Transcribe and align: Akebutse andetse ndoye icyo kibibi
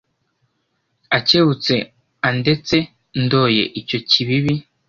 Akebutse 1.17 1.75
andetse 2.27 2.77
ndoye 3.23 3.63
icyo 3.79 3.99
kibibi 4.09 4.55